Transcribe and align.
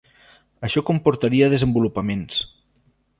Això 0.67 0.81
comportaria 0.87 1.49
desenvolupaments. 1.53 2.41